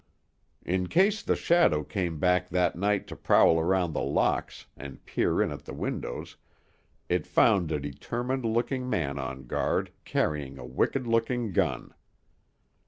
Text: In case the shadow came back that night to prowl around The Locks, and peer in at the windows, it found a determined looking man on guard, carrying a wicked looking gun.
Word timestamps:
In 0.65 0.87
case 0.87 1.21
the 1.21 1.35
shadow 1.35 1.83
came 1.83 2.17
back 2.17 2.49
that 2.49 2.75
night 2.75 3.05
to 3.05 3.15
prowl 3.15 3.59
around 3.59 3.93
The 3.93 4.01
Locks, 4.01 4.65
and 4.75 5.05
peer 5.05 5.43
in 5.43 5.51
at 5.51 5.65
the 5.65 5.75
windows, 5.75 6.37
it 7.07 7.27
found 7.27 7.71
a 7.71 7.79
determined 7.79 8.43
looking 8.43 8.89
man 8.89 9.19
on 9.19 9.43
guard, 9.45 9.91
carrying 10.03 10.57
a 10.57 10.65
wicked 10.65 11.05
looking 11.05 11.51
gun. 11.51 11.93